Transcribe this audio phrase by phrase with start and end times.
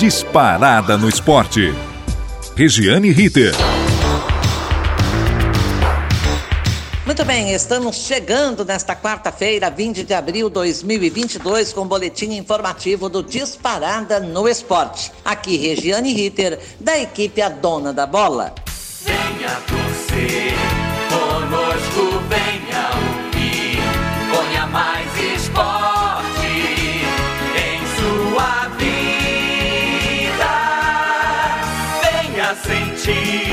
[0.00, 1.74] disparada no esporte.
[2.56, 3.52] Regiane Ritter.
[7.04, 12.32] Muito bem, estamos chegando nesta quarta-feira, 20 de abril de 2022, com o um boletim
[12.32, 15.12] informativo do Disparada no Esporte.
[15.22, 18.54] Aqui, Regiane Ritter, da equipe A Dona da Bola.
[19.04, 20.79] Venha torcer,
[33.10, 33.49] sentir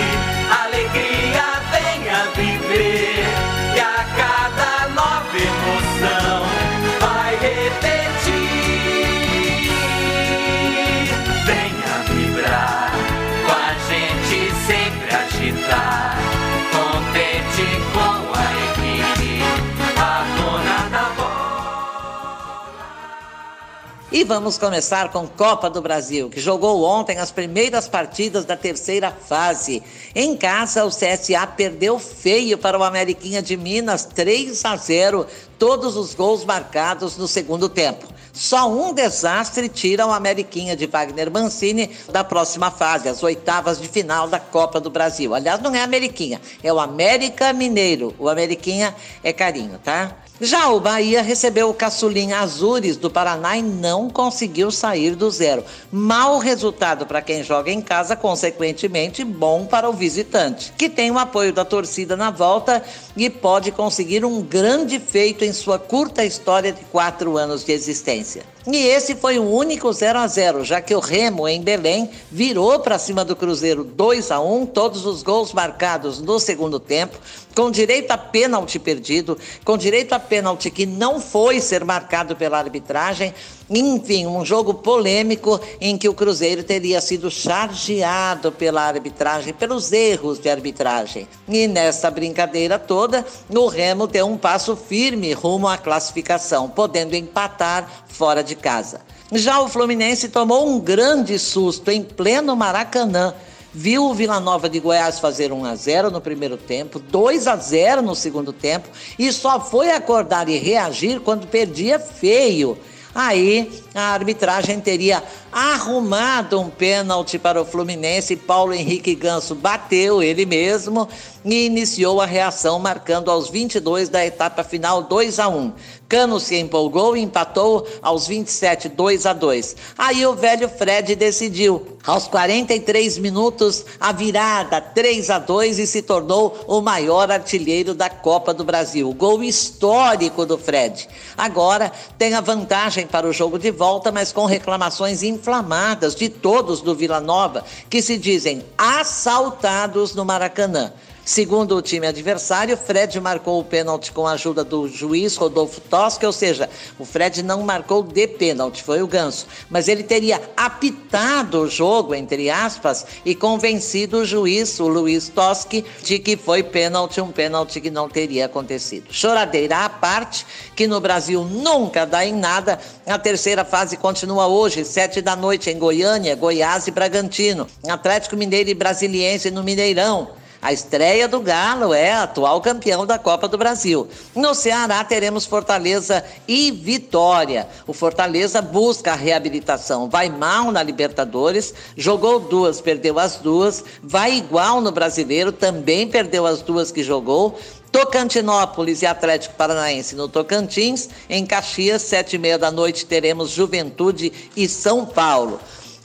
[24.27, 29.81] vamos começar com Copa do Brasil, que jogou ontem as primeiras partidas da terceira fase.
[30.14, 35.25] Em casa, o CSA perdeu feio para o Ameriquinha de Minas, 3 a 0,
[35.58, 38.05] todos os gols marcados no segundo tempo.
[38.33, 43.88] Só um desastre tira o Ameriquinha de Wagner Mancini da próxima fase, as oitavas de
[43.88, 45.33] final da Copa do Brasil.
[45.33, 48.14] Aliás, não é Ameriquinha, é o América Mineiro.
[48.20, 50.17] O Ameriquinha é carinho, tá?
[50.39, 55.63] Já o Bahia recebeu o caçulinha Azures do Paraná e não conseguiu sair do zero.
[55.91, 61.17] Mau resultado para quem joga em casa, consequentemente bom para o visitante, que tem o
[61.17, 62.83] apoio da torcida na volta
[63.15, 68.56] e pode conseguir um grande feito em sua curta história de quatro anos de existência.
[68.70, 72.78] E esse foi o único 0 a 0 já que o Remo, em Belém, virou
[72.82, 77.18] para cima do Cruzeiro 2 a 1 todos os gols marcados no segundo tempo,
[77.56, 82.58] com direito a pênalti perdido, com direito a pênalti que não foi ser marcado pela
[82.58, 83.34] arbitragem.
[83.70, 90.40] Enfim, um jogo polêmico em que o Cruzeiro teria sido chargeado pela arbitragem, pelos erros
[90.40, 91.28] de arbitragem.
[91.48, 98.06] E nessa brincadeira toda, o Remo deu um passo firme rumo à classificação, podendo empatar
[98.08, 99.02] fora de casa.
[99.32, 103.34] Já o Fluminense tomou um grande susto em pleno Maracanã.
[103.73, 107.56] Viu o Vila Nova de Goiás fazer 1 a 0 no primeiro tempo, 2 a
[107.56, 112.78] 0 no segundo tempo e só foi acordar e reagir quando perdia feio.
[113.18, 118.36] Aí a arbitragem teria arrumado um pênalti para o Fluminense.
[118.36, 121.10] Paulo Henrique Ganso bateu ele mesmo
[121.44, 125.74] e iniciou a reação, marcando aos 22 da etapa final 2 a 1.
[126.08, 129.75] Cano se empolgou e empatou aos 27, 2 a 2.
[129.98, 131.98] Aí o velho Fred decidiu.
[132.06, 138.10] Aos 43 minutos, a virada 3 a 2 e se tornou o maior artilheiro da
[138.10, 139.12] Copa do Brasil.
[139.13, 141.10] Gol histórico do Fred.
[141.38, 146.80] Agora tem a vantagem para o jogo de volta, mas com reclamações inflamadas de todos
[146.81, 150.94] do Vila Nova, que se dizem assaltados no Maracanã.
[151.27, 156.25] Segundo o time adversário, Fred marcou o pênalti com a ajuda do juiz Rodolfo Tosca,
[156.25, 159.45] ou seja, o Fred não marcou de pênalti, foi o Ganso.
[159.69, 165.83] Mas ele teria apitado o jogo, entre aspas, e convencido o juiz, o Luiz Toschi,
[166.01, 169.07] de que foi pênalti, um pênalti que não teria acontecido.
[169.12, 170.45] Choradeira à parte,
[170.77, 175.69] que no Brasil nunca dá em nada, a terceira fase continua hoje, sete da noite,
[175.69, 177.68] em Goiânia, Goiás e Bragantino.
[177.86, 180.46] Atlético Mineiro e Brasiliense no Mineirão.
[180.62, 184.07] A estreia do Galo é atual campeão da Copa do Brasil.
[184.36, 187.68] No Ceará teremos Fortaleza e Vitória.
[187.86, 190.10] O Fortaleza busca a reabilitação.
[190.10, 193.84] Vai mal na Libertadores, jogou duas, perdeu as duas.
[194.01, 197.57] Vai igual no Brasileiro, também perdeu as duas que jogou.
[197.92, 201.10] Tocantinópolis e Atlético Paranaense no Tocantins.
[201.30, 205.60] Em Caxias, sete e meia da noite, teremos Juventude e São Paulo.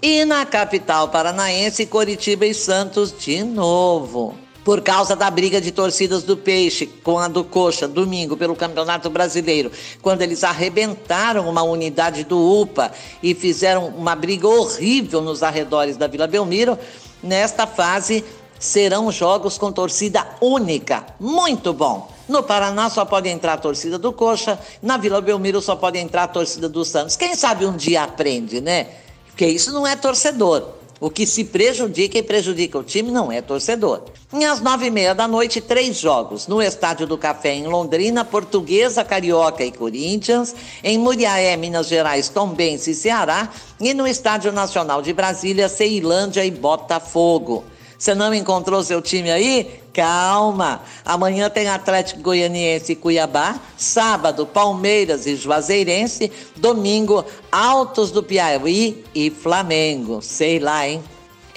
[0.04, 4.34] E na capital paranaense, Coritiba e Santos de novo.
[4.64, 9.08] Por causa da briga de torcidas do Peixe com a do Coxa, domingo, pelo Campeonato
[9.08, 9.70] Brasileiro,
[10.02, 12.90] quando eles arrebentaram uma unidade do UPA
[13.22, 16.76] e fizeram uma briga horrível nos arredores da Vila Belmiro,
[17.22, 18.24] nesta fase
[18.58, 21.06] serão jogos com torcida única.
[21.20, 22.10] Muito bom.
[22.28, 26.24] No Paraná só pode entrar a torcida do Coxa, na Vila Belmiro só pode entrar
[26.24, 27.14] a torcida do Santos.
[27.14, 28.88] Quem sabe um dia aprende, né?
[29.32, 30.68] Porque isso não é torcedor.
[31.00, 34.02] O que se prejudica e prejudica o time não é torcedor.
[34.32, 36.46] E às nove e meia da noite, três jogos.
[36.46, 40.54] No Estádio do Café, em Londrina, Portuguesa, Carioca e Corinthians.
[40.84, 43.48] Em Muriaé, Minas Gerais, Tombense e Ceará.
[43.80, 47.64] E no Estádio Nacional de Brasília, Ceilândia e Botafogo.
[48.02, 49.80] Você não encontrou seu time aí?
[49.92, 50.82] Calma.
[51.04, 53.60] Amanhã tem Atlético Goianiense e Cuiabá.
[53.76, 56.32] Sábado, Palmeiras e Juazeirense.
[56.56, 60.20] Domingo, Altos do Piauí e Flamengo.
[60.20, 61.00] Sei lá, hein?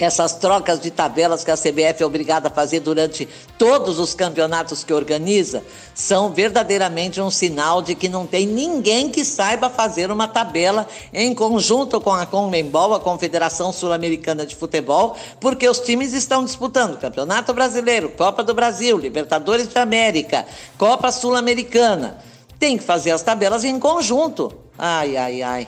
[0.03, 3.27] Essas trocas de tabelas que a CBF é obrigada a fazer durante
[3.57, 5.63] todos os campeonatos que organiza,
[5.93, 11.33] são verdadeiramente um sinal de que não tem ninguém que saiba fazer uma tabela em
[11.33, 17.53] conjunto com a Conmebol, a Confederação Sul-Americana de Futebol, porque os times estão disputando Campeonato
[17.53, 20.45] Brasileiro, Copa do Brasil, Libertadores de América,
[20.77, 22.17] Copa Sul-Americana.
[22.59, 24.51] Tem que fazer as tabelas em conjunto.
[24.77, 25.67] Ai, ai, ai.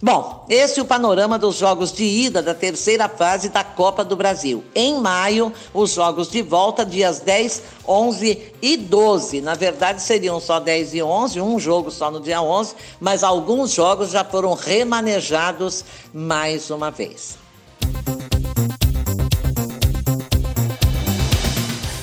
[0.00, 4.14] Bom, esse é o panorama dos jogos de ida da terceira fase da Copa do
[4.14, 4.62] Brasil.
[4.74, 9.40] Em maio, os jogos de volta, dias 10, 11 e 12.
[9.40, 13.72] Na verdade, seriam só 10 e 11, um jogo só no dia 11, mas alguns
[13.72, 15.82] jogos já foram remanejados
[16.12, 17.38] mais uma vez.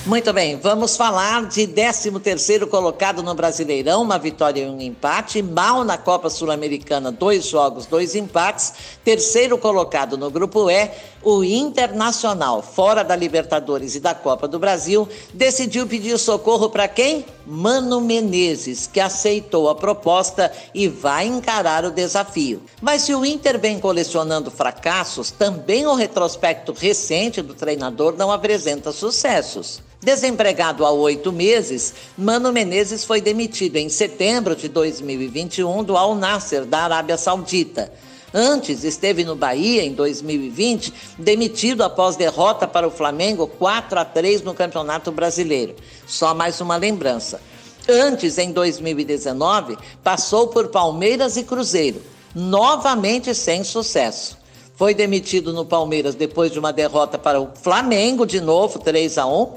[0.06, 5.82] Muito bem, vamos falar de 13º colocado no Brasileirão, uma vitória e um empate, mal
[5.82, 8.74] na Copa Sul-Americana, dois jogos, dois empates.
[9.02, 10.90] Terceiro colocado no grupo E,
[11.24, 17.24] o Internacional, fora da Libertadores e da Copa do Brasil, decidiu pedir socorro para quem?
[17.46, 22.62] Mano Menezes, que aceitou a proposta e vai encarar o desafio.
[22.80, 28.92] Mas se o Inter vem colecionando fracassos, também o retrospecto recente do treinador não apresenta
[28.92, 29.82] sucessos.
[30.04, 36.66] Desempregado há oito meses, Mano Menezes foi demitido em setembro de 2021 do Al Nasser,
[36.66, 37.90] da Arábia Saudita.
[38.36, 44.42] Antes, esteve no Bahia em 2020, demitido após derrota para o Flamengo 4 a 3
[44.42, 45.76] no Campeonato Brasileiro.
[46.04, 47.40] Só mais uma lembrança.
[47.88, 52.02] Antes, em 2019, passou por Palmeiras e Cruzeiro,
[52.34, 54.36] novamente sem sucesso.
[54.74, 59.26] Foi demitido no Palmeiras depois de uma derrota para o Flamengo, de novo, 3 a
[59.26, 59.52] 1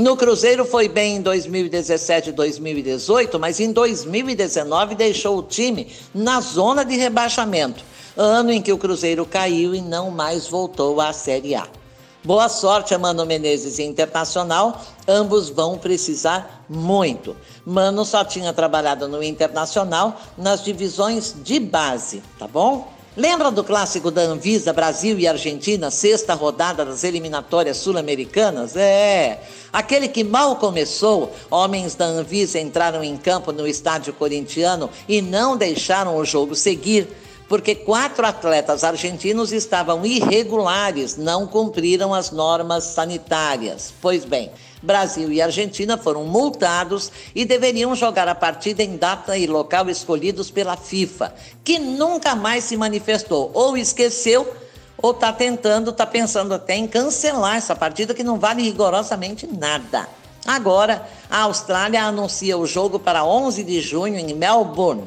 [0.00, 6.40] no Cruzeiro foi bem em 2017 e 2018, mas em 2019 deixou o time na
[6.40, 7.84] zona de rebaixamento,
[8.16, 11.66] ano em que o Cruzeiro caiu e não mais voltou à Série A.
[12.22, 14.78] Boa sorte a Mano Menezes e Internacional,
[15.08, 17.34] ambos vão precisar muito.
[17.64, 22.92] Mano só tinha trabalhado no Internacional nas divisões de base, tá bom?
[23.16, 28.76] Lembra do clássico da Anvisa Brasil e Argentina, sexta rodada das eliminatórias sul-americanas?
[28.76, 29.42] É,
[29.72, 35.56] aquele que mal começou, homens da Anvisa entraram em campo no estádio corintiano e não
[35.56, 37.08] deixaram o jogo seguir,
[37.50, 43.92] porque quatro atletas argentinos estavam irregulares, não cumpriram as normas sanitárias.
[44.00, 49.48] Pois bem, Brasil e Argentina foram multados e deveriam jogar a partida em data e
[49.48, 54.54] local escolhidos pela FIFA, que nunca mais se manifestou ou esqueceu
[54.96, 60.08] ou está tentando, está pensando até em cancelar essa partida que não vale rigorosamente nada.
[60.46, 65.02] Agora, a Austrália anuncia o jogo para 11 de junho em Melbourne,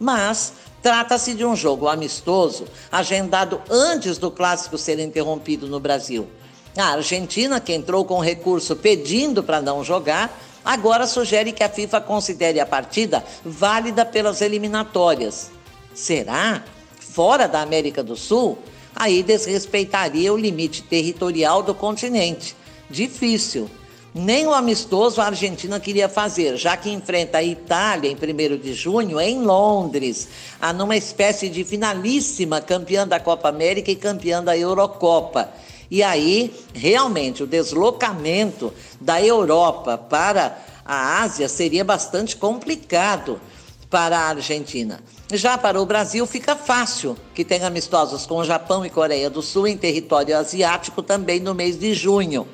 [0.00, 6.28] mas trata-se de um jogo amistoso agendado antes do clássico ser interrompido no Brasil.
[6.76, 12.00] A Argentina, que entrou com recurso pedindo para não jogar, agora sugere que a FIFA
[12.00, 15.50] considere a partida válida pelas eliminatórias.
[15.94, 16.64] Será?
[16.98, 18.58] Fora da América do Sul?
[18.96, 22.56] Aí desrespeitaria o limite territorial do continente.
[22.90, 23.70] Difícil.
[24.14, 28.74] Nem o amistoso a Argentina queria fazer, já que enfrenta a Itália em 1 de
[28.74, 30.28] junho em Londres,
[30.76, 35.48] numa espécie de finalíssima campeã da Copa América e campeã da Eurocopa.
[35.90, 38.70] E aí, realmente, o deslocamento
[39.00, 43.40] da Europa para a Ásia seria bastante complicado
[43.88, 45.00] para a Argentina.
[45.32, 49.40] Já para o Brasil fica fácil, que tem amistosos com o Japão e Coreia do
[49.40, 52.46] Sul em território asiático também no mês de junho.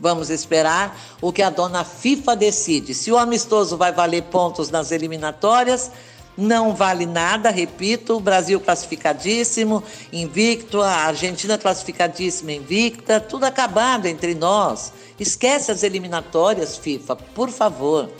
[0.00, 2.94] Vamos esperar o que a dona FIFA decide.
[2.94, 5.90] Se o amistoso vai valer pontos nas eliminatórias,
[6.36, 14.34] não vale nada, repito, o Brasil classificadíssimo, invicto, a Argentina classificadíssima, invicta, tudo acabado entre
[14.34, 14.92] nós.
[15.18, 18.10] Esquece as eliminatórias, FIFA, por favor.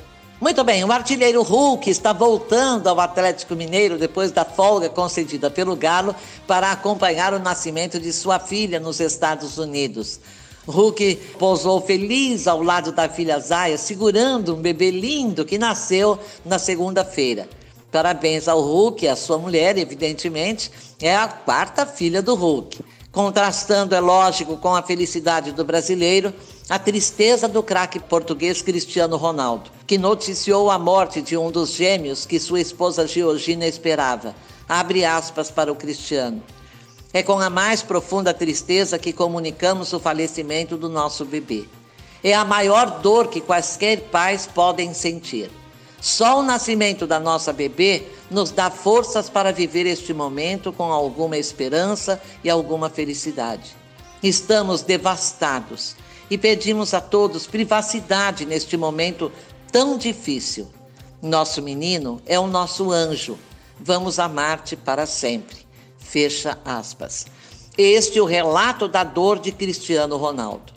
[0.40, 5.74] Muito bem, o artilheiro Hulk está voltando ao Atlético Mineiro depois da folga concedida pelo
[5.74, 6.14] Galo
[6.46, 10.20] para acompanhar o nascimento de sua filha nos Estados Unidos.
[10.66, 16.58] Hulk pousou feliz ao lado da filha Zaya, segurando um bebê lindo que nasceu na
[16.58, 17.48] segunda-feira.
[17.92, 22.80] Parabéns ao Hulk, a sua mulher, evidentemente, é a quarta filha do Hulk.
[23.12, 26.34] Contrastando, é lógico, com a felicidade do brasileiro,
[26.68, 32.26] a tristeza do craque português Cristiano Ronaldo, que noticiou a morte de um dos gêmeos
[32.26, 34.34] que sua esposa Georgina esperava.
[34.68, 36.42] Abre aspas para o Cristiano.
[37.14, 41.64] É com a mais profunda tristeza que comunicamos o falecimento do nosso bebê.
[42.24, 45.48] É a maior dor que quaisquer pais podem sentir.
[46.00, 51.38] Só o nascimento da nossa bebê nos dá forças para viver este momento com alguma
[51.38, 53.76] esperança e alguma felicidade.
[54.20, 55.94] Estamos devastados
[56.28, 59.30] e pedimos a todos privacidade neste momento
[59.70, 60.68] tão difícil.
[61.22, 63.38] Nosso menino é o nosso anjo.
[63.78, 65.63] Vamos amar-te para sempre.
[66.04, 67.26] Fecha aspas.
[67.76, 70.72] Este é o relato da dor de Cristiano Ronaldo.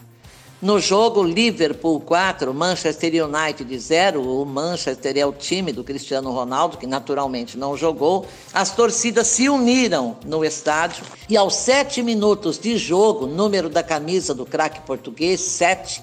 [0.60, 6.80] No jogo Liverpool 4, Manchester United 0, o Manchester é o time do Cristiano Ronaldo,
[6.80, 8.26] que naturalmente não jogou.
[8.52, 14.34] As torcidas se uniram no estádio e aos sete minutos de jogo, número da camisa
[14.34, 16.02] do craque português, 7,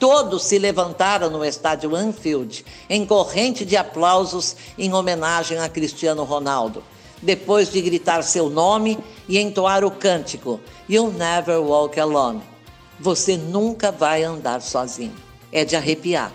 [0.00, 6.82] todos se levantaram no estádio Anfield em corrente de aplausos em homenagem a Cristiano Ronaldo
[7.22, 8.98] depois de gritar seu nome
[9.28, 10.60] e entoar o cântico
[10.90, 12.42] You'll Never Walk Alone.
[12.98, 15.14] Você nunca vai andar sozinho.
[15.52, 16.32] É de arrepiar.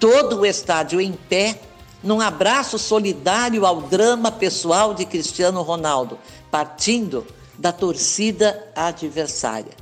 [0.00, 1.60] Todo o estádio em pé,
[2.02, 6.18] num abraço solidário ao drama pessoal de Cristiano Ronaldo,
[6.50, 9.72] partindo da torcida adversária.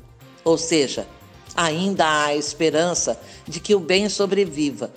[0.44, 1.06] Ou seja,
[1.54, 4.90] ainda há esperança de que o bem sobreviva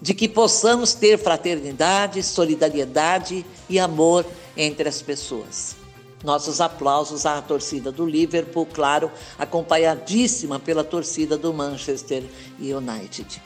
[0.00, 4.24] de que possamos ter fraternidade, solidariedade e amor
[4.60, 5.74] entre as pessoas.
[6.22, 12.22] Nossos aplausos à torcida do Liverpool, claro, acompanhadíssima pela torcida do Manchester
[12.58, 13.42] United.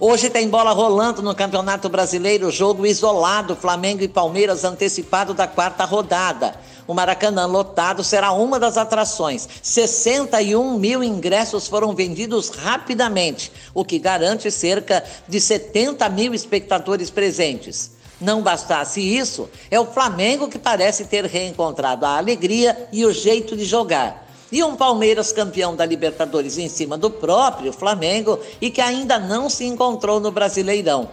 [0.00, 5.84] Hoje tem bola rolando no Campeonato Brasileiro, jogo isolado, Flamengo e Palmeiras antecipado da quarta
[5.84, 6.56] rodada.
[6.88, 9.48] O Maracanã lotado será uma das atrações.
[9.62, 17.92] 61 mil ingressos foram vendidos rapidamente, o que garante cerca de 70 mil espectadores presentes.
[18.22, 23.56] Não bastasse isso, é o Flamengo que parece ter reencontrado a alegria e o jeito
[23.56, 24.28] de jogar.
[24.52, 29.50] E um Palmeiras campeão da Libertadores em cima do próprio Flamengo e que ainda não
[29.50, 31.08] se encontrou no Brasileirão.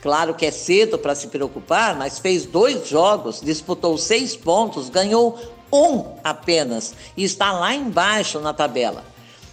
[0.00, 5.36] Claro que é cedo para se preocupar, mas fez dois jogos, disputou seis pontos, ganhou
[5.72, 9.04] um apenas e está lá embaixo na tabela.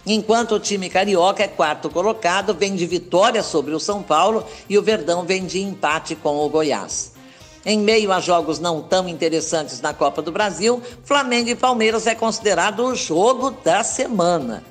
[0.06, 4.78] Enquanto o time carioca é quarto colocado, vem de vitória sobre o São Paulo e
[4.78, 7.12] o Verdão vem de empate com o Goiás.
[7.64, 12.14] Em meio a jogos não tão interessantes na Copa do Brasil, Flamengo e Palmeiras é
[12.14, 14.64] considerado o jogo da semana.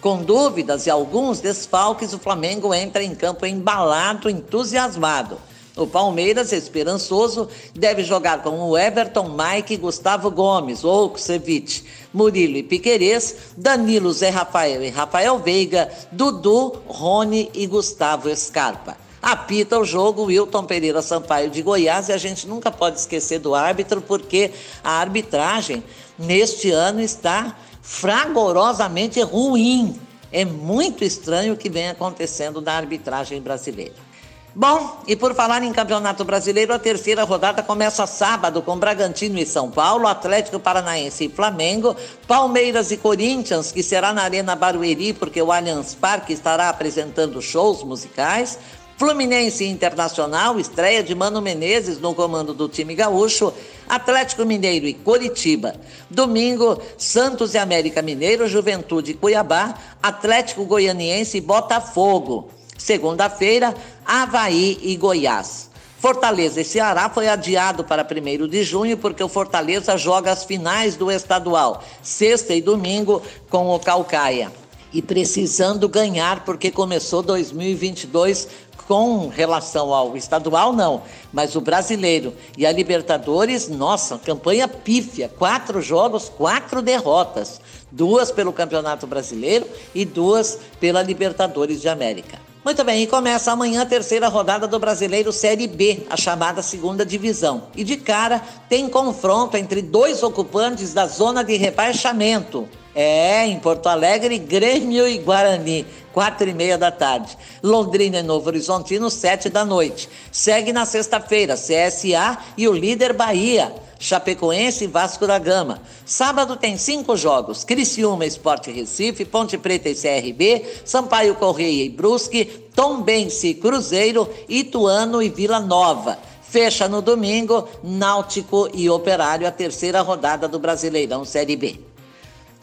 [0.00, 5.38] Com dúvidas e alguns desfalques, o Flamengo entra em campo embalado, entusiasmado.
[5.74, 13.36] O Palmeiras, esperançoso, deve jogar com o Everton, Mike, Gustavo Gomes, Ouksevic, Murilo e Piquerez,
[13.56, 18.98] Danilo, Zé Rafael e Rafael Veiga, Dudu, Rony e Gustavo Scarpa.
[19.22, 23.54] Apita o jogo Wilton Pereira Sampaio de Goiás e a gente nunca pode esquecer do
[23.54, 24.50] árbitro, porque
[24.84, 25.82] a arbitragem
[26.18, 29.98] neste ano está fragorosamente ruim.
[30.30, 34.11] É muito estranho o que vem acontecendo na arbitragem brasileira.
[34.54, 39.46] Bom, e por falar em Campeonato Brasileiro, a terceira rodada começa sábado com Bragantino e
[39.46, 41.96] São Paulo, Atlético Paranaense e Flamengo,
[42.28, 47.82] Palmeiras e Corinthians, que será na Arena Barueri, porque o Allianz Parque estará apresentando shows
[47.82, 48.58] musicais,
[48.98, 53.54] Fluminense Internacional, estreia de Mano Menezes no comando do time gaúcho,
[53.88, 55.74] Atlético Mineiro e Coritiba.
[56.10, 62.50] Domingo, Santos e América Mineiro, Juventude e Cuiabá, Atlético Goianiense e Botafogo.
[62.82, 63.72] Segunda-feira,
[64.04, 65.70] Havaí e Goiás.
[66.00, 70.96] Fortaleza e Ceará foi adiado para 1 de junho porque o Fortaleza joga as finais
[70.96, 74.50] do estadual, sexta e domingo, com o Calcaia.
[74.92, 78.48] E precisando ganhar porque começou 2022
[78.88, 85.80] com relação ao estadual, não, mas o brasileiro e a Libertadores, nossa, campanha pífia: quatro
[85.80, 87.60] jogos, quatro derrotas,
[87.92, 92.51] duas pelo Campeonato Brasileiro e duas pela Libertadores de América.
[92.64, 97.04] Muito bem, e começa amanhã a terceira rodada do Brasileiro Série B, a chamada segunda
[97.04, 97.64] divisão.
[97.74, 102.68] E de cara tem confronto entre dois ocupantes da zona de rebaixamento.
[102.94, 107.36] É, em Porto Alegre, Grêmio e Guarani, quatro e meia da tarde.
[107.64, 110.08] Londrina e Novo Horizontino, sete da noite.
[110.30, 113.74] Segue na sexta-feira, CSA e o líder Bahia.
[114.02, 115.80] Chapecoense e Vasco da Gama.
[116.04, 122.44] Sábado tem cinco jogos: Criciúma, Esporte Recife, Ponte Preta e CRB, Sampaio Correia e Brusque,
[122.74, 126.18] Tombense e Cruzeiro, Ituano e Vila Nova.
[126.42, 131.78] Fecha no domingo, Náutico e Operário, a terceira rodada do Brasileirão Série B.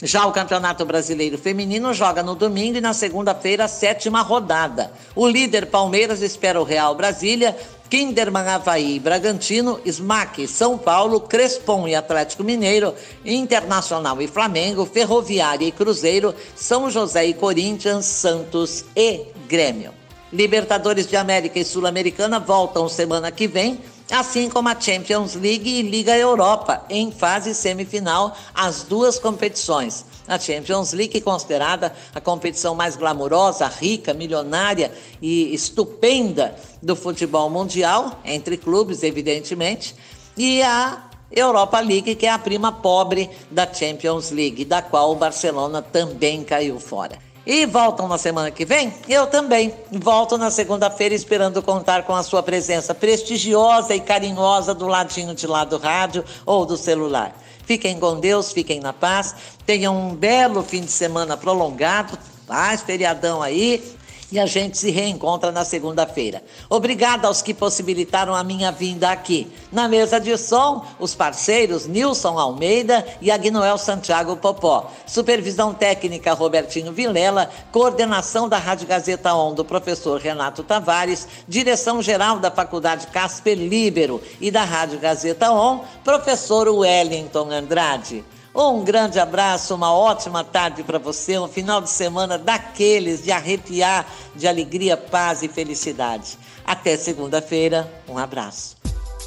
[0.02, 4.94] Já o Campeonato Brasileiro Feminino joga no domingo e na segunda-feira a sétima rodada.
[5.14, 7.58] O líder Palmeiras espera o Real Brasília
[7.90, 12.94] Kinderman, Havaí e Bragantino, Smack, São Paulo, Crespon e Atlético Mineiro,
[13.26, 19.92] Internacional e Flamengo, Ferroviária e Cruzeiro, São José e Corinthians, Santos e Grêmio.
[20.32, 23.80] Libertadores de América e Sul-Americana voltam semana que vem,
[24.12, 30.06] assim como a Champions League e Liga Europa, em fase semifinal, as duas competições.
[30.30, 38.20] A Champions League, considerada a competição mais glamurosa, rica, milionária e estupenda do futebol mundial,
[38.24, 39.96] entre clubes, evidentemente,
[40.38, 45.16] e a Europa League, que é a prima pobre da Champions League, da qual o
[45.16, 47.18] Barcelona também caiu fora.
[47.46, 48.94] E voltam na semana que vem?
[49.08, 49.74] Eu também.
[49.92, 55.48] Volto na segunda-feira esperando contar com a sua presença prestigiosa e carinhosa do ladinho de
[55.48, 57.34] lá do rádio ou do celular.
[57.70, 63.44] Fiquem com Deus, fiquem na paz, tenham um belo fim de semana prolongado, paz, feriadão
[63.44, 63.96] aí,
[64.32, 66.44] e a gente se reencontra na segunda-feira.
[66.70, 69.52] Obrigada aos que possibilitaram a minha vinda aqui.
[69.72, 74.92] Na mesa de som, os parceiros Nilson Almeida e Agnoel Santiago Popó.
[75.06, 82.40] Supervisão técnica Robertinho Vilela, coordenação da Rádio Gazeta On do professor Renato Tavares, direção geral
[82.40, 88.24] da Faculdade Casper Libero e da Rádio Gazeta On, professor Wellington Andrade.
[88.54, 94.06] Um grande abraço, uma ótima tarde para você, um final de semana daqueles de arrepiar
[94.36, 96.38] de alegria, paz e felicidade.
[96.66, 98.76] Até segunda-feira, um abraço.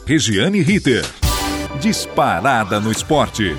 [0.07, 1.05] Regiane Ritter.
[1.81, 3.57] Disparada no esporte.